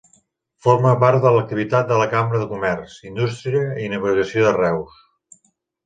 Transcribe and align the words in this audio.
Forma 0.67 0.93
part 1.03 1.19
de 1.25 1.33
l'activitat 1.35 1.93
de 1.93 2.01
la 2.01 2.09
Cambra 2.15 2.41
de 2.45 2.49
Comerç, 2.55 2.99
Indústria 3.13 3.71
i 3.87 3.95
Navegació 3.97 4.51
de 4.51 4.59
Reus. 4.61 5.03